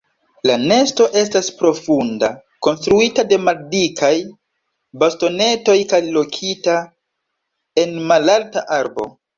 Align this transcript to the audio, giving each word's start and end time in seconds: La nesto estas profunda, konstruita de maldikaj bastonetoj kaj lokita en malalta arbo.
La 0.49 0.53
nesto 0.69 1.05
estas 1.19 1.49
profunda, 1.59 2.29
konstruita 2.67 3.27
de 3.33 3.39
maldikaj 3.49 4.11
bastonetoj 5.05 5.79
kaj 5.95 6.05
lokita 6.19 6.79
en 7.85 7.99
malalta 8.13 8.71
arbo. 8.83 9.13